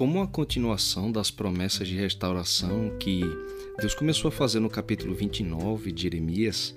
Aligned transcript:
como 0.00 0.22
a 0.22 0.26
continuação 0.26 1.12
das 1.12 1.30
promessas 1.30 1.86
de 1.86 1.94
restauração 1.94 2.96
que 2.98 3.20
Deus 3.78 3.94
começou 3.94 4.30
a 4.30 4.32
fazer 4.32 4.58
no 4.58 4.70
capítulo 4.70 5.14
29 5.14 5.92
de 5.92 6.04
Jeremias, 6.04 6.74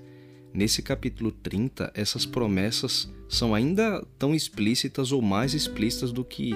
nesse 0.54 0.82
capítulo 0.82 1.32
30, 1.32 1.90
essas 1.96 2.26
promessas 2.26 3.10
são 3.30 3.56
ainda 3.56 4.06
tão 4.20 4.36
explícitas 4.36 5.14
ou 5.14 5.22
mais 5.22 5.54
explícitas 5.54 6.12
do 6.12 6.26
que 6.26 6.54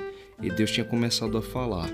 Deus 0.57 0.69
tinha 0.69 0.85
começado 0.85 1.37
a 1.37 1.41
falar. 1.41 1.89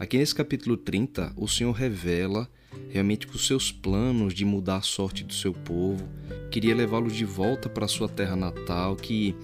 Aqui 0.00 0.18
nesse 0.18 0.34
capítulo 0.34 0.76
30, 0.76 1.34
o 1.36 1.46
Senhor 1.46 1.70
revela 1.70 2.50
realmente 2.90 3.26
os 3.26 3.46
seus 3.46 3.70
planos 3.70 4.34
de 4.34 4.44
mudar 4.44 4.76
a 4.76 4.82
sorte 4.82 5.24
do 5.24 5.32
seu 5.32 5.52
povo, 5.52 6.08
queria 6.50 6.74
levá-los 6.74 7.14
de 7.14 7.24
volta 7.24 7.68
para 7.68 7.88
sua 7.88 8.08
terra 8.08 8.36
natal, 8.36 8.96
que 8.96 9.34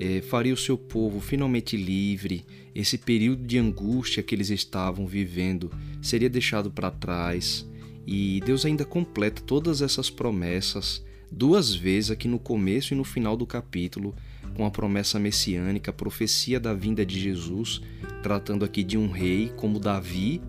é, 0.00 0.20
faria 0.20 0.54
o 0.54 0.56
seu 0.56 0.76
povo 0.76 1.20
finalmente 1.20 1.76
livre, 1.76 2.44
esse 2.74 2.98
período 2.98 3.44
de 3.44 3.58
angústia 3.58 4.22
que 4.22 4.34
eles 4.34 4.50
estavam 4.50 5.06
vivendo 5.06 5.70
seria 6.00 6.30
deixado 6.30 6.70
para 6.70 6.90
trás. 6.90 7.68
E 8.06 8.40
Deus 8.44 8.64
ainda 8.64 8.84
completa 8.84 9.42
todas 9.42 9.80
essas 9.80 10.10
promessas 10.10 11.04
duas 11.32 11.74
vezes 11.74 12.10
aqui 12.10 12.28
no 12.28 12.38
começo 12.38 12.92
e 12.92 12.96
no 12.96 13.04
final 13.04 13.36
do 13.36 13.46
capítulo, 13.46 14.14
com 14.54 14.66
a 14.66 14.70
promessa 14.70 15.18
messiânica, 15.18 15.90
a 15.90 15.94
profecia 15.94 16.60
da 16.60 16.74
vinda 16.74 17.06
de 17.06 17.18
Jesus, 17.18 17.80
tratando 18.22 18.64
aqui 18.64 18.82
de 18.82 18.98
um 18.98 19.10
rei 19.10 19.50
como 19.56 19.80
Davi 19.80 20.42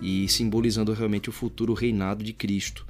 e 0.00 0.28
simbolizando 0.28 0.92
realmente 0.92 1.28
o 1.28 1.32
futuro 1.32 1.74
reinado 1.74 2.22
de 2.22 2.32
Cristo. 2.32 2.86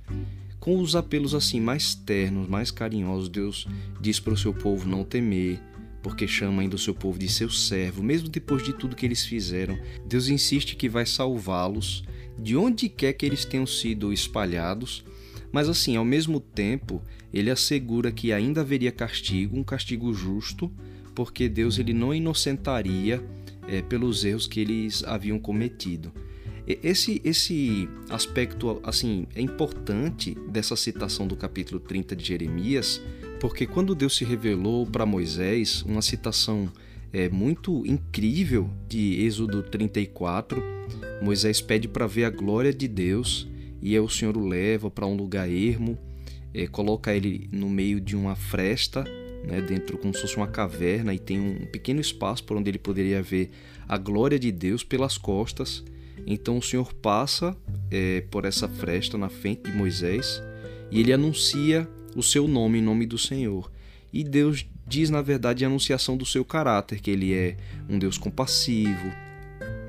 Com 0.58 0.80
os 0.80 0.96
apelos 0.96 1.34
assim 1.34 1.60
mais 1.60 1.94
ternos, 1.94 2.48
mais 2.48 2.70
carinhosos, 2.70 3.28
Deus 3.28 3.68
diz 4.00 4.18
para 4.18 4.34
o 4.34 4.36
seu 4.36 4.52
povo 4.52 4.88
não 4.88 5.04
temer, 5.04 5.60
porque 6.02 6.26
chama 6.26 6.62
ainda 6.62 6.76
o 6.76 6.78
seu 6.78 6.94
povo 6.94 7.18
de 7.18 7.28
seu 7.28 7.50
servo, 7.50 8.02
mesmo 8.02 8.28
depois 8.28 8.62
de 8.62 8.72
tudo 8.72 8.96
que 8.96 9.06
eles 9.06 9.24
fizeram. 9.24 9.78
Deus 10.06 10.28
insiste 10.28 10.76
que 10.76 10.88
vai 10.88 11.06
salvá-los 11.06 12.04
de 12.38 12.56
onde 12.56 12.88
quer 12.88 13.12
que 13.12 13.24
eles 13.24 13.44
tenham 13.44 13.66
sido 13.66 14.12
espalhados, 14.12 15.04
mas 15.52 15.68
assim, 15.68 15.96
ao 15.96 16.04
mesmo 16.04 16.38
tempo, 16.38 17.02
ele 17.32 17.50
assegura 17.50 18.12
que 18.12 18.32
ainda 18.32 18.60
haveria 18.60 18.92
castigo, 18.92 19.56
um 19.56 19.64
castigo 19.64 20.12
justo, 20.12 20.70
porque 21.14 21.48
Deus 21.48 21.78
ele 21.78 21.92
não 21.92 22.14
inocentaria 22.14 23.24
é, 23.66 23.82
pelos 23.82 24.24
erros 24.24 24.46
que 24.46 24.60
eles 24.60 25.02
haviam 25.04 25.38
cometido. 25.38 26.12
Esse, 26.66 27.20
esse 27.24 27.88
aspecto 28.10 28.80
assim 28.82 29.26
é 29.34 29.40
importante 29.40 30.34
dessa 30.48 30.74
citação 30.74 31.26
do 31.26 31.36
capítulo 31.36 31.78
30 31.78 32.16
de 32.16 32.24
Jeremias, 32.24 33.00
porque 33.40 33.66
quando 33.66 33.94
Deus 33.94 34.16
se 34.16 34.24
revelou 34.24 34.84
para 34.84 35.06
Moisés, 35.06 35.82
uma 35.82 36.02
citação 36.02 36.68
é, 37.12 37.28
muito 37.28 37.86
incrível 37.86 38.68
de 38.88 39.24
Êxodo 39.24 39.62
34, 39.62 40.62
Moisés 41.22 41.60
pede 41.60 41.86
para 41.86 42.06
ver 42.06 42.24
a 42.24 42.30
glória 42.30 42.72
de 42.72 42.88
Deus 42.88 43.46
e 43.80 43.94
aí 43.94 44.00
o 44.00 44.08
Senhor 44.08 44.36
o 44.36 44.46
leva 44.46 44.90
para 44.90 45.06
um 45.06 45.14
lugar 45.14 45.48
ermo, 45.48 45.96
é, 46.52 46.66
coloca 46.66 47.14
ele 47.14 47.48
no 47.52 47.68
meio 47.68 48.00
de 48.00 48.16
uma 48.16 48.34
fresta, 48.34 49.04
né, 49.44 49.60
dentro 49.60 49.96
como 49.98 50.12
se 50.14 50.22
fosse 50.22 50.36
uma 50.36 50.48
caverna, 50.48 51.14
e 51.14 51.18
tem 51.18 51.38
um 51.38 51.66
pequeno 51.66 52.00
espaço 52.00 52.42
por 52.42 52.56
onde 52.56 52.70
ele 52.70 52.78
poderia 52.78 53.22
ver 53.22 53.50
a 53.86 53.96
glória 53.96 54.38
de 54.38 54.50
Deus 54.50 54.82
pelas 54.82 55.16
costas. 55.16 55.84
Então 56.26 56.58
o 56.58 56.62
Senhor 56.62 56.92
passa 56.92 57.56
é, 57.90 58.22
por 58.30 58.44
essa 58.44 58.68
fresta 58.68 59.16
na 59.16 59.28
frente 59.28 59.70
de 59.70 59.72
Moisés 59.72 60.42
e 60.90 61.00
ele 61.00 61.12
anuncia 61.12 61.88
o 62.16 62.22
seu 62.22 62.48
nome, 62.48 62.78
em 62.78 62.82
nome 62.82 63.06
do 63.06 63.16
Senhor. 63.16 63.70
E 64.12 64.24
Deus 64.24 64.66
diz, 64.86 65.10
na 65.10 65.22
verdade, 65.22 65.64
a 65.64 65.68
anunciação 65.68 66.16
do 66.16 66.24
seu 66.24 66.44
caráter, 66.44 67.00
que 67.00 67.10
ele 67.10 67.32
é 67.32 67.56
um 67.88 67.98
Deus 67.98 68.18
compassivo, 68.18 69.12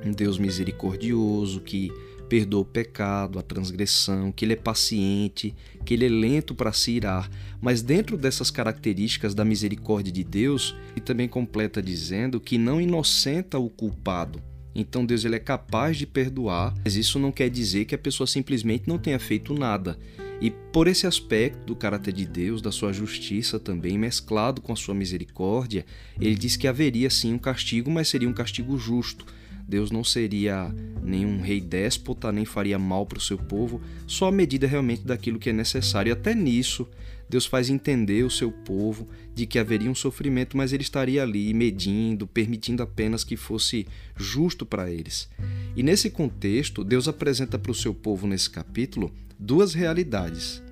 um 0.05 0.11
Deus 0.11 0.38
misericordioso, 0.38 1.62
que 1.62 1.91
perdoa 2.28 2.62
o 2.62 2.66
pecado, 2.66 3.39
a 3.39 3.41
transgressão, 3.41 4.31
que 4.31 4.44
ele 4.44 4.53
é 4.53 4.57
paciente, 4.57 5.56
que 5.85 5.94
ele 5.94 6.06
é 6.06 6.09
lento 6.09 6.53
para 6.53 6.73
se 6.73 6.91
irar. 6.91 7.29
Mas 7.62 7.81
dentro 7.81 8.17
dessas 8.17 8.51
características 8.51 9.33
da 9.33 9.45
misericórdia 9.45 10.12
de 10.12 10.23
Deus, 10.23 10.75
ele 10.91 11.01
também 11.01 11.28
completa 11.28 11.81
dizendo 11.81 12.39
que 12.39 12.57
não 12.57 12.81
inocenta 12.81 13.57
o 13.57 13.69
culpado, 13.69 14.41
então 14.79 15.03
Deus 15.03 15.25
ele 15.25 15.35
é 15.35 15.39
capaz 15.39 15.97
de 15.97 16.05
perdoar, 16.05 16.71
mas 16.85 16.95
isso 16.95 17.17
não 17.17 17.31
quer 17.31 17.49
dizer 17.49 17.85
que 17.85 17.95
a 17.95 17.97
pessoa 17.97 18.27
simplesmente 18.27 18.88
não 18.88 18.99
tenha 18.99 19.17
feito 19.17 19.51
nada. 19.51 19.97
E 20.39 20.51
por 20.51 20.88
esse 20.88 21.07
aspecto 21.07 21.65
do 21.65 21.75
caráter 21.75 22.13
de 22.13 22.23
Deus, 22.23 22.61
da 22.61 22.71
sua 22.71 22.93
justiça 22.93 23.59
também, 23.59 23.97
mesclado 23.97 24.61
com 24.61 24.71
a 24.71 24.75
sua 24.75 24.93
misericórdia, 24.93 25.83
ele 26.21 26.35
diz 26.35 26.55
que 26.55 26.67
haveria 26.67 27.09
sim 27.09 27.33
um 27.33 27.39
castigo, 27.39 27.89
mas 27.89 28.07
seria 28.07 28.29
um 28.29 28.33
castigo 28.33 28.77
justo. 28.77 29.25
Deus 29.67 29.89
não 29.89 30.03
seria 30.03 30.71
nenhum 31.03 31.41
rei 31.41 31.59
déspota, 31.59 32.31
nem 32.31 32.45
faria 32.45 32.77
mal 32.77 33.05
para 33.05 33.17
o 33.17 33.21
seu 33.21 33.38
povo, 33.38 33.81
só 34.05 34.27
a 34.27 34.31
medida 34.31 34.67
realmente 34.67 35.01
daquilo 35.01 35.39
que 35.39 35.49
é 35.49 35.53
necessário. 35.53 36.11
E 36.11 36.13
até 36.13 36.35
nisso, 36.35 36.88
Deus 37.29 37.45
faz 37.45 37.69
entender 37.69 38.23
o 38.23 38.29
seu 38.29 38.51
povo 38.51 39.07
de 39.35 39.45
que 39.45 39.59
haveria 39.59 39.91
um 39.91 39.95
sofrimento, 39.95 40.55
mas 40.55 40.71
ele 40.71 40.83
estaria 40.83 41.21
ali 41.21 41.53
medindo, 41.53 42.25
permitindo 42.25 42.81
apenas 42.81 43.23
que 43.23 43.35
fosse 43.35 43.85
justo 44.15 44.65
para 44.65 44.89
eles. 44.89 45.29
E 45.75 45.83
nesse 45.83 46.09
contexto, 46.09 46.83
Deus 46.83 47.07
apresenta 47.07 47.59
para 47.59 47.71
o 47.71 47.75
seu 47.75 47.93
povo 47.93 48.25
nesse 48.25 48.49
capítulo 48.49 49.11
duas 49.38 49.73
realidades: 49.73 50.63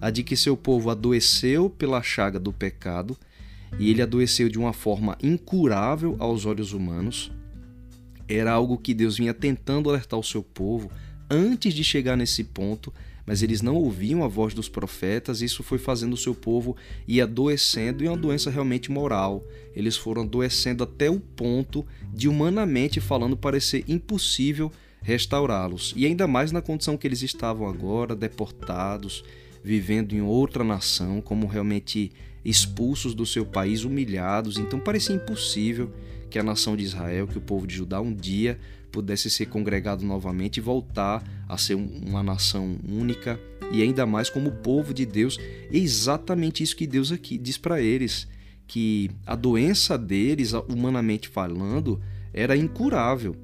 a 0.00 0.10
de 0.10 0.22
que 0.22 0.36
seu 0.36 0.56
povo 0.56 0.90
adoeceu 0.90 1.68
pela 1.68 2.02
chaga 2.02 2.38
do 2.38 2.52
pecado, 2.52 3.16
e 3.78 3.90
ele 3.90 4.02
adoeceu 4.02 4.48
de 4.48 4.58
uma 4.58 4.72
forma 4.72 5.16
incurável 5.22 6.16
aos 6.18 6.46
olhos 6.46 6.72
humanos. 6.72 7.30
Era 8.26 8.52
algo 8.52 8.78
que 8.78 8.94
Deus 8.94 9.18
vinha 9.18 9.34
tentando 9.34 9.90
alertar 9.90 10.18
o 10.18 10.24
seu 10.24 10.42
povo 10.42 10.90
antes 11.28 11.74
de 11.74 11.84
chegar 11.84 12.16
nesse 12.16 12.42
ponto 12.42 12.92
mas 13.30 13.44
eles 13.44 13.62
não 13.62 13.76
ouviam 13.76 14.24
a 14.24 14.26
voz 14.26 14.54
dos 14.54 14.68
profetas, 14.68 15.40
e 15.40 15.44
isso 15.44 15.62
foi 15.62 15.78
fazendo 15.78 16.14
o 16.14 16.16
seu 16.16 16.34
povo 16.34 16.76
ir 17.06 17.20
adoecendo, 17.20 18.02
e 18.02 18.08
é 18.08 18.10
uma 18.10 18.16
doença 18.16 18.50
realmente 18.50 18.90
moral. 18.90 19.44
Eles 19.72 19.96
foram 19.96 20.22
adoecendo 20.22 20.82
até 20.82 21.08
o 21.08 21.20
ponto 21.20 21.86
de, 22.12 22.26
humanamente 22.26 22.98
falando, 22.98 23.36
parecer 23.36 23.84
impossível 23.86 24.72
restaurá-los. 25.00 25.94
E 25.96 26.06
ainda 26.06 26.26
mais 26.26 26.50
na 26.50 26.60
condição 26.60 26.96
que 26.96 27.06
eles 27.06 27.22
estavam 27.22 27.68
agora, 27.68 28.16
deportados, 28.16 29.22
vivendo 29.62 30.12
em 30.12 30.20
outra 30.20 30.64
nação, 30.64 31.20
como 31.20 31.46
realmente 31.46 32.10
expulsos 32.44 33.14
do 33.14 33.24
seu 33.24 33.46
país, 33.46 33.84
humilhados. 33.84 34.58
Então 34.58 34.80
parecia 34.80 35.14
impossível 35.14 35.92
que 36.30 36.38
a 36.38 36.42
nação 36.42 36.76
de 36.76 36.84
Israel, 36.84 37.26
que 37.26 37.38
o 37.38 37.40
povo 37.40 37.66
de 37.66 37.74
Judá 37.74 38.00
um 38.00 38.14
dia 38.14 38.58
pudesse 38.90 39.30
ser 39.30 39.46
congregado 39.46 40.04
novamente 40.04 40.56
e 40.56 40.60
voltar 40.60 41.22
a 41.48 41.56
ser 41.58 41.74
uma 41.74 42.22
nação 42.22 42.76
única 42.88 43.38
e 43.72 43.82
ainda 43.82 44.04
mais 44.04 44.28
como 44.28 44.50
povo 44.50 44.92
de 44.92 45.06
Deus. 45.06 45.38
É 45.72 45.76
exatamente 45.76 46.62
isso 46.62 46.76
que 46.76 46.86
Deus 46.86 47.12
aqui 47.12 47.38
diz 47.38 47.56
para 47.56 47.80
eles, 47.80 48.26
que 48.66 49.10
a 49.26 49.34
doença 49.34 49.96
deles, 49.96 50.52
humanamente 50.68 51.28
falando, 51.28 52.00
era 52.32 52.56
incurável. 52.56 53.36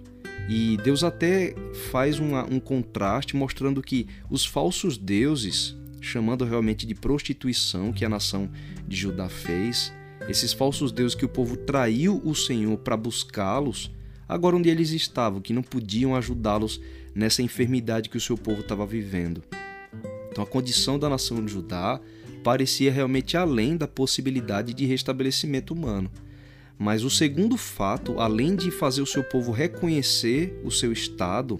E 0.48 0.76
Deus 0.84 1.02
até 1.02 1.54
faz 1.90 2.20
uma, 2.20 2.44
um 2.44 2.60
contraste 2.60 3.34
mostrando 3.34 3.82
que 3.82 4.06
os 4.30 4.44
falsos 4.44 4.96
deuses, 4.96 5.76
chamando 6.00 6.44
realmente 6.44 6.86
de 6.86 6.94
prostituição 6.94 7.92
que 7.92 8.04
a 8.04 8.08
nação 8.08 8.48
de 8.86 8.96
Judá 8.96 9.28
fez, 9.28 9.92
esses 10.28 10.52
falsos 10.52 10.92
deuses 10.92 11.14
que 11.14 11.24
o 11.24 11.28
povo 11.28 11.56
traiu 11.56 12.20
o 12.24 12.34
Senhor 12.34 12.76
para 12.78 12.96
buscá-los, 12.96 13.90
agora 14.28 14.56
onde 14.56 14.68
eles 14.68 14.90
estavam, 14.90 15.40
que 15.40 15.52
não 15.52 15.62
podiam 15.62 16.14
ajudá-los 16.14 16.80
nessa 17.14 17.42
enfermidade 17.42 18.08
que 18.08 18.16
o 18.16 18.20
seu 18.20 18.36
povo 18.36 18.60
estava 18.60 18.84
vivendo. 18.84 19.42
Então 20.30 20.44
a 20.44 20.46
condição 20.46 20.98
da 20.98 21.08
nação 21.08 21.44
de 21.44 21.52
Judá 21.52 22.00
parecia 22.44 22.92
realmente 22.92 23.36
além 23.36 23.76
da 23.76 23.88
possibilidade 23.88 24.74
de 24.74 24.84
restabelecimento 24.84 25.72
humano. 25.72 26.10
Mas 26.78 27.04
o 27.04 27.10
segundo 27.10 27.56
fato, 27.56 28.20
além 28.20 28.54
de 28.54 28.70
fazer 28.70 29.00
o 29.00 29.06
seu 29.06 29.24
povo 29.24 29.50
reconhecer 29.50 30.60
o 30.62 30.70
seu 30.70 30.92
estado, 30.92 31.58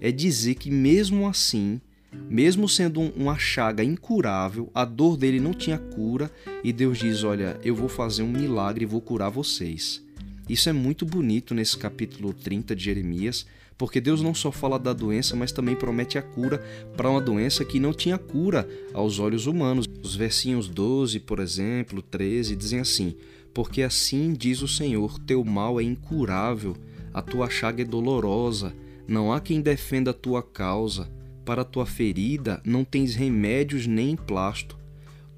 é 0.00 0.10
dizer 0.10 0.56
que 0.56 0.70
mesmo 0.70 1.28
assim, 1.28 1.80
mesmo 2.12 2.68
sendo 2.68 3.00
uma 3.00 3.38
chaga 3.38 3.84
incurável, 3.84 4.70
a 4.74 4.84
dor 4.84 5.16
dele 5.16 5.40
não 5.40 5.52
tinha 5.52 5.78
cura, 5.78 6.30
e 6.64 6.72
Deus 6.72 6.98
diz: 6.98 7.24
Olha, 7.24 7.58
eu 7.62 7.74
vou 7.74 7.88
fazer 7.88 8.22
um 8.22 8.32
milagre 8.32 8.84
e 8.84 8.86
vou 8.86 9.00
curar 9.00 9.30
vocês. 9.30 10.02
Isso 10.48 10.68
é 10.68 10.72
muito 10.72 11.04
bonito 11.04 11.54
nesse 11.54 11.76
capítulo 11.76 12.32
30 12.32 12.74
de 12.74 12.84
Jeremias, 12.84 13.46
porque 13.76 14.00
Deus 14.00 14.22
não 14.22 14.34
só 14.34 14.50
fala 14.50 14.78
da 14.78 14.92
doença, 14.92 15.36
mas 15.36 15.52
também 15.52 15.76
promete 15.76 16.18
a 16.18 16.22
cura 16.22 16.58
para 16.96 17.10
uma 17.10 17.20
doença 17.20 17.64
que 17.64 17.78
não 17.78 17.92
tinha 17.92 18.18
cura 18.18 18.68
aos 18.94 19.18
olhos 19.18 19.46
humanos. 19.46 19.86
Os 20.02 20.16
versinhos 20.16 20.68
12, 20.68 21.20
por 21.20 21.38
exemplo, 21.38 22.00
13 22.00 22.56
dizem 22.56 22.80
assim: 22.80 23.14
Porque 23.52 23.82
assim 23.82 24.32
diz 24.32 24.62
o 24.62 24.68
Senhor: 24.68 25.18
teu 25.20 25.44
mal 25.44 25.78
é 25.78 25.82
incurável, 25.82 26.76
a 27.12 27.22
tua 27.22 27.50
chaga 27.50 27.82
é 27.82 27.84
dolorosa, 27.84 28.74
não 29.06 29.32
há 29.32 29.40
quem 29.40 29.60
defenda 29.60 30.10
a 30.10 30.14
tua 30.14 30.42
causa. 30.42 31.17
Para 31.48 31.64
tua 31.64 31.86
ferida 31.86 32.60
não 32.62 32.84
tens 32.84 33.14
remédios 33.14 33.86
nem 33.86 34.10
emplasto. 34.10 34.78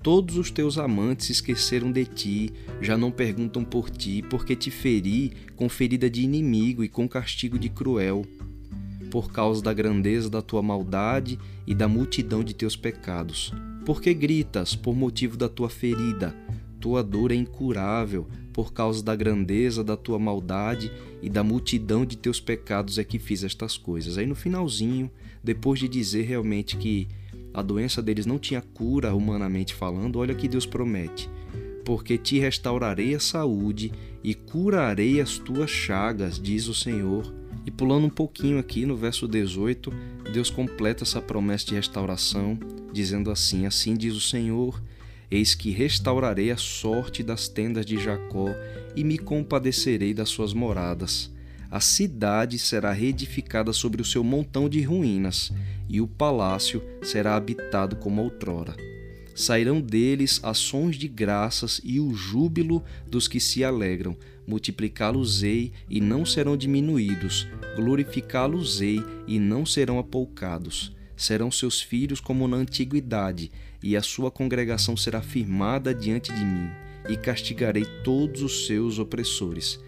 Todos 0.02 0.36
os 0.36 0.50
teus 0.50 0.76
amantes 0.76 1.30
esqueceram 1.30 1.92
de 1.92 2.04
ti, 2.04 2.52
já 2.80 2.98
não 2.98 3.12
perguntam 3.12 3.62
por 3.62 3.88
ti, 3.88 4.20
porque 4.28 4.56
te 4.56 4.72
feri 4.72 5.30
com 5.54 5.68
ferida 5.68 6.10
de 6.10 6.22
inimigo 6.22 6.82
e 6.82 6.88
com 6.88 7.08
castigo 7.08 7.56
de 7.56 7.68
cruel. 7.68 8.26
Por 9.08 9.30
causa 9.30 9.62
da 9.62 9.72
grandeza 9.72 10.28
da 10.28 10.42
tua 10.42 10.60
maldade 10.60 11.38
e 11.64 11.76
da 11.76 11.86
multidão 11.86 12.42
de 12.42 12.54
teus 12.54 12.74
pecados. 12.74 13.52
Porque 13.86 14.12
gritas 14.12 14.74
por 14.74 14.96
motivo 14.96 15.36
da 15.36 15.48
tua 15.48 15.70
ferida, 15.70 16.34
tua 16.80 17.02
dor 17.02 17.30
é 17.30 17.34
incurável, 17.34 18.26
por 18.52 18.72
causa 18.72 19.02
da 19.02 19.14
grandeza 19.14 19.84
da 19.84 19.96
tua 19.96 20.18
maldade 20.18 20.90
e 21.22 21.28
da 21.28 21.44
multidão 21.44 22.04
de 22.04 22.16
teus 22.16 22.40
pecados 22.40 22.98
é 22.98 23.04
que 23.04 23.18
fiz 23.18 23.44
estas 23.44 23.76
coisas. 23.76 24.18
Aí 24.18 24.26
no 24.26 24.34
finalzinho, 24.34 25.10
depois 25.42 25.78
de 25.78 25.88
dizer 25.88 26.22
realmente 26.22 26.76
que 26.76 27.06
a 27.52 27.62
doença 27.62 28.02
deles 28.02 28.26
não 28.26 28.38
tinha 28.38 28.60
cura 28.60 29.14
humanamente 29.14 29.74
falando, 29.74 30.18
olha 30.18 30.34
que 30.34 30.48
Deus 30.48 30.66
promete: 30.66 31.28
porque 31.84 32.16
te 32.16 32.38
restaurarei 32.38 33.14
a 33.14 33.20
saúde 33.20 33.92
e 34.22 34.34
curarei 34.34 35.20
as 35.20 35.38
tuas 35.38 35.70
chagas, 35.70 36.40
diz 36.40 36.68
o 36.68 36.74
Senhor. 36.74 37.34
E 37.66 37.70
pulando 37.70 38.06
um 38.06 38.10
pouquinho 38.10 38.58
aqui 38.58 38.86
no 38.86 38.96
verso 38.96 39.28
18, 39.28 39.92
Deus 40.32 40.50
completa 40.50 41.04
essa 41.04 41.20
promessa 41.20 41.66
de 41.66 41.74
restauração, 41.74 42.58
dizendo 42.92 43.30
assim: 43.30 43.66
Assim 43.66 43.94
diz 43.94 44.14
o 44.14 44.20
Senhor 44.20 44.80
Eis 45.30 45.54
que 45.54 45.70
restaurarei 45.70 46.50
a 46.50 46.56
sorte 46.56 47.22
das 47.22 47.46
tendas 47.46 47.86
de 47.86 47.96
Jacó 47.96 48.48
e 48.96 49.04
me 49.04 49.16
compadecerei 49.16 50.12
das 50.12 50.28
suas 50.28 50.52
moradas. 50.52 51.30
A 51.70 51.78
cidade 51.78 52.58
será 52.58 52.90
reedificada 52.90 53.72
sobre 53.72 54.02
o 54.02 54.04
seu 54.04 54.24
montão 54.24 54.68
de 54.68 54.82
ruínas, 54.82 55.52
e 55.88 56.00
o 56.00 56.08
palácio 56.08 56.82
será 57.00 57.36
habitado 57.36 57.94
como 57.94 58.22
outrora. 58.22 58.74
Sairão 59.32 59.80
deles 59.80 60.40
ações 60.42 60.96
de 60.96 61.06
graças 61.06 61.80
e 61.84 62.00
o 62.00 62.12
júbilo 62.12 62.82
dos 63.06 63.28
que 63.28 63.38
se 63.38 63.62
alegram. 63.62 64.16
Multiplicá-los-ei 64.48 65.72
e 65.88 66.00
não 66.00 66.26
serão 66.26 66.56
diminuídos, 66.56 67.46
glorificá-los-ei 67.76 69.00
e 69.28 69.38
não 69.38 69.64
serão 69.64 70.00
apoucados 70.00 70.92
serão 71.20 71.50
seus 71.50 71.82
filhos 71.82 72.18
como 72.18 72.48
na 72.48 72.56
antiguidade, 72.56 73.52
e 73.82 73.94
a 73.94 74.00
sua 74.00 74.30
congregação 74.30 74.96
será 74.96 75.20
firmada 75.20 75.94
diante 75.94 76.32
de 76.32 76.42
mim, 76.42 76.70
e 77.10 77.16
castigarei 77.16 77.84
todos 78.02 78.40
os 78.40 78.66
seus 78.66 78.98
opressores. 78.98 79.78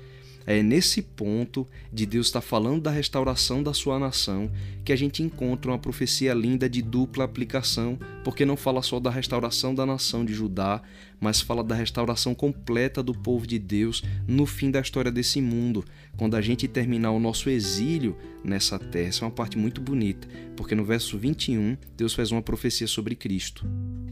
É 0.47 0.63
nesse 0.63 1.03
ponto 1.03 1.67
de 1.93 2.05
Deus 2.07 2.27
estar 2.27 2.41
falando 2.41 2.83
da 2.83 2.91
restauração 2.91 3.63
da 3.63 3.73
sua 3.73 3.99
nação 3.99 4.51
que 4.85 4.93
a 4.93 4.97
gente 4.97 5.23
encontra 5.23 5.71
uma 5.71 5.79
profecia 5.79 6.35
linda 6.35 6.69
de 6.69 6.83
dupla 6.83 7.25
aplicação, 7.25 7.99
porque 8.25 8.45
não 8.45 8.57
fala 8.57 8.83
só 8.83 8.99
da 8.99 9.11
restauração 9.11 9.75
da 9.75 9.87
nação 9.87 10.25
de 10.25 10.35
Judá, 10.35 10.83
mas 11.21 11.41
fala 11.41 11.63
da 11.63 11.75
restauração 11.75 12.35
completa 12.35 13.03
do 13.03 13.15
povo 13.15 13.47
de 13.47 13.59
Deus 13.59 14.03
no 14.27 14.45
fim 14.45 14.71
da 14.71 14.81
história 14.81 15.13
desse 15.13 15.41
mundo, 15.41 15.85
quando 16.17 16.35
a 16.35 16.41
gente 16.41 16.67
terminar 16.67 17.13
o 17.13 17.21
nosso 17.21 17.49
exílio 17.49 18.17
nessa 18.43 18.79
terra. 18.79 19.09
Essa 19.09 19.25
é 19.25 19.27
uma 19.27 19.31
parte 19.31 19.57
muito 19.57 19.81
bonita, 19.81 20.27
porque 20.57 20.75
no 20.75 20.85
verso 20.85 21.17
21 21.17 21.77
Deus 21.97 22.13
faz 22.13 22.33
uma 22.33 22.43
profecia 22.43 22.89
sobre 22.89 23.15
Cristo. 23.15 23.65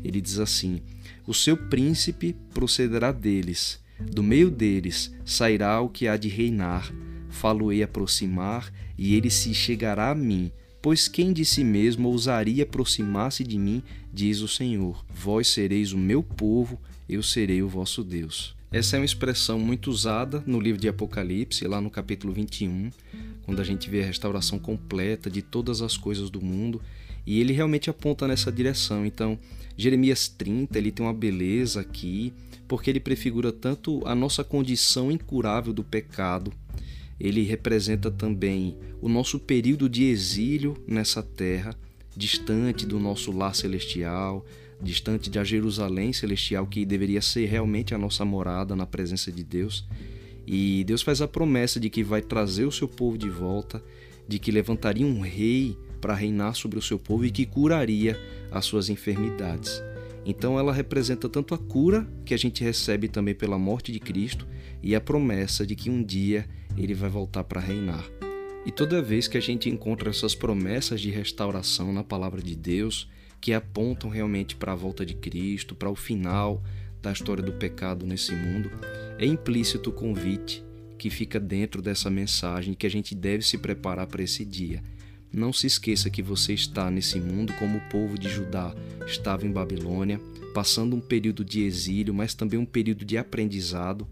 Ele 0.04 0.20
diz 0.20 0.38
assim: 0.38 0.80
O 1.26 1.34
seu 1.34 1.56
príncipe 1.56 2.36
procederá 2.54 3.10
deles 3.10 3.80
do 4.00 4.22
meio 4.22 4.50
deles 4.50 5.12
sairá 5.24 5.80
o 5.80 5.88
que 5.88 6.06
há 6.06 6.16
de 6.16 6.28
reinar, 6.28 6.92
falo-ei 7.28 7.82
aproximar, 7.82 8.72
e 8.96 9.14
ele 9.14 9.30
se 9.30 9.54
chegará 9.54 10.10
a 10.10 10.14
mim. 10.14 10.52
Pois 10.82 11.08
quem 11.08 11.32
de 11.32 11.44
si 11.44 11.62
mesmo 11.62 12.08
ousaria 12.08 12.64
aproximar-se 12.64 13.44
de 13.44 13.58
mim, 13.58 13.82
diz 14.12 14.40
o 14.40 14.48
Senhor: 14.48 15.04
Vós 15.12 15.48
sereis 15.48 15.92
o 15.92 15.98
meu 15.98 16.22
povo, 16.22 16.80
eu 17.08 17.22
serei 17.22 17.62
o 17.62 17.68
vosso 17.68 18.02
Deus. 18.02 18.56
Essa 18.72 18.96
é 18.96 19.00
uma 19.00 19.04
expressão 19.04 19.58
muito 19.58 19.90
usada 19.90 20.44
no 20.46 20.60
livro 20.60 20.80
de 20.80 20.86
Apocalipse, 20.86 21.66
lá 21.66 21.80
no 21.80 21.90
capítulo 21.90 22.32
21, 22.32 22.92
quando 23.42 23.60
a 23.60 23.64
gente 23.64 23.90
vê 23.90 24.00
a 24.00 24.06
restauração 24.06 24.60
completa 24.60 25.28
de 25.28 25.42
todas 25.42 25.82
as 25.82 25.96
coisas 25.96 26.30
do 26.30 26.40
mundo, 26.40 26.80
e 27.26 27.40
ele 27.40 27.52
realmente 27.52 27.90
aponta 27.90 28.28
nessa 28.28 28.52
direção. 28.52 29.04
Então, 29.04 29.36
Jeremias 29.76 30.28
30, 30.28 30.78
ele 30.78 30.92
tem 30.92 31.04
uma 31.04 31.12
beleza 31.12 31.80
aqui, 31.80 32.32
porque 32.68 32.88
ele 32.88 33.00
prefigura 33.00 33.50
tanto 33.50 34.06
a 34.06 34.14
nossa 34.14 34.44
condição 34.44 35.10
incurável 35.10 35.72
do 35.72 35.82
pecado, 35.82 36.52
ele 37.18 37.42
representa 37.42 38.08
também 38.08 38.78
o 39.02 39.08
nosso 39.08 39.40
período 39.40 39.88
de 39.88 40.04
exílio 40.04 40.76
nessa 40.86 41.24
terra, 41.24 41.74
distante 42.16 42.86
do 42.86 42.98
nosso 42.98 43.32
lar 43.32 43.54
celestial, 43.54 44.44
distante 44.82 45.30
da 45.30 45.44
Jerusalém 45.44 46.12
celestial 46.12 46.66
que 46.66 46.84
deveria 46.84 47.20
ser 47.20 47.46
realmente 47.46 47.94
a 47.94 47.98
nossa 47.98 48.24
morada 48.24 48.74
na 48.74 48.86
presença 48.86 49.30
de 49.30 49.44
Deus. 49.44 49.84
E 50.46 50.84
Deus 50.84 51.02
faz 51.02 51.20
a 51.20 51.28
promessa 51.28 51.78
de 51.78 51.90
que 51.90 52.02
vai 52.02 52.22
trazer 52.22 52.64
o 52.64 52.72
seu 52.72 52.88
povo 52.88 53.16
de 53.16 53.28
volta, 53.28 53.82
de 54.26 54.38
que 54.38 54.50
levantaria 54.50 55.06
um 55.06 55.20
rei 55.20 55.76
para 56.00 56.14
reinar 56.14 56.54
sobre 56.54 56.78
o 56.78 56.82
seu 56.82 56.98
povo 56.98 57.24
e 57.24 57.30
que 57.30 57.44
curaria 57.44 58.18
as 58.50 58.64
suas 58.64 58.88
enfermidades. 58.88 59.82
Então 60.24 60.58
ela 60.58 60.72
representa 60.72 61.28
tanto 61.28 61.54
a 61.54 61.58
cura 61.58 62.06
que 62.24 62.34
a 62.34 62.36
gente 62.36 62.62
recebe 62.62 63.08
também 63.08 63.34
pela 63.34 63.58
morte 63.58 63.92
de 63.92 64.00
Cristo 64.00 64.46
e 64.82 64.94
a 64.94 65.00
promessa 65.00 65.66
de 65.66 65.74
que 65.74 65.90
um 65.90 66.02
dia 66.02 66.46
ele 66.76 66.94
vai 66.94 67.10
voltar 67.10 67.44
para 67.44 67.60
reinar. 67.60 68.19
E 68.64 68.70
toda 68.70 69.00
vez 69.00 69.26
que 69.26 69.38
a 69.38 69.40
gente 69.40 69.70
encontra 69.70 70.10
essas 70.10 70.34
promessas 70.34 71.00
de 71.00 71.10
restauração 71.10 71.92
na 71.92 72.04
palavra 72.04 72.42
de 72.42 72.54
Deus, 72.54 73.08
que 73.40 73.52
apontam 73.52 74.10
realmente 74.10 74.54
para 74.54 74.72
a 74.72 74.76
volta 74.76 75.04
de 75.04 75.14
Cristo, 75.14 75.74
para 75.74 75.90
o 75.90 75.96
final 75.96 76.62
da 77.00 77.10
história 77.10 77.42
do 77.42 77.52
pecado 77.52 78.06
nesse 78.06 78.34
mundo, 78.34 78.70
é 79.18 79.24
implícito 79.24 79.90
o 79.90 79.92
convite 79.92 80.62
que 80.98 81.08
fica 81.08 81.40
dentro 81.40 81.80
dessa 81.80 82.10
mensagem 82.10 82.74
que 82.74 82.86
a 82.86 82.90
gente 82.90 83.14
deve 83.14 83.42
se 83.42 83.56
preparar 83.56 84.06
para 84.06 84.22
esse 84.22 84.44
dia. 84.44 84.82
Não 85.32 85.50
se 85.50 85.66
esqueça 85.66 86.10
que 86.10 86.22
você 86.22 86.52
está 86.52 86.90
nesse 86.90 87.18
mundo 87.18 87.54
como 87.54 87.78
o 87.78 87.88
povo 87.88 88.18
de 88.18 88.28
Judá 88.28 88.74
estava 89.06 89.46
em 89.46 89.50
Babilônia, 89.50 90.20
passando 90.52 90.94
um 90.94 91.00
período 91.00 91.42
de 91.42 91.62
exílio, 91.62 92.12
mas 92.12 92.34
também 92.34 92.58
um 92.58 92.66
período 92.66 93.04
de 93.04 93.16
aprendizado, 93.16 94.06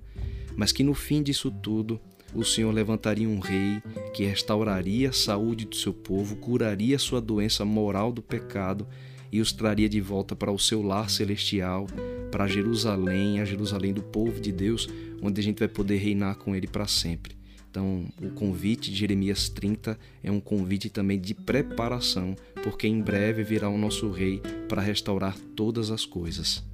mas 0.56 0.72
que 0.72 0.82
no 0.82 0.94
fim 0.94 1.22
disso 1.22 1.50
tudo 1.50 2.00
o 2.34 2.44
Senhor 2.44 2.72
levantaria 2.72 3.28
um 3.28 3.38
rei 3.38 3.82
que 4.14 4.24
restauraria 4.24 5.10
a 5.10 5.12
saúde 5.12 5.64
do 5.64 5.76
seu 5.76 5.92
povo, 5.92 6.36
curaria 6.36 6.98
sua 6.98 7.20
doença 7.20 7.64
moral 7.64 8.12
do 8.12 8.22
pecado 8.22 8.86
e 9.30 9.40
os 9.40 9.52
traria 9.52 9.88
de 9.88 10.00
volta 10.00 10.34
para 10.34 10.52
o 10.52 10.58
seu 10.58 10.82
lar 10.82 11.10
celestial, 11.10 11.86
para 12.30 12.46
Jerusalém, 12.46 13.40
a 13.40 13.44
Jerusalém 13.44 13.92
do 13.92 14.02
povo 14.02 14.40
de 14.40 14.52
Deus, 14.52 14.88
onde 15.22 15.40
a 15.40 15.44
gente 15.44 15.58
vai 15.58 15.68
poder 15.68 15.96
reinar 15.96 16.36
com 16.36 16.54
ele 16.54 16.66
para 16.66 16.86
sempre. 16.86 17.36
Então, 17.70 18.06
o 18.20 18.30
convite 18.30 18.90
de 18.90 18.96
Jeremias 18.96 19.48
30 19.48 19.98
é 20.22 20.30
um 20.30 20.40
convite 20.40 20.88
também 20.88 21.20
de 21.20 21.34
preparação, 21.34 22.34
porque 22.62 22.88
em 22.88 23.00
breve 23.00 23.42
virá 23.42 23.68
o 23.68 23.76
nosso 23.76 24.10
rei 24.10 24.40
para 24.68 24.80
restaurar 24.80 25.36
todas 25.54 25.90
as 25.90 26.04
coisas. 26.04 26.64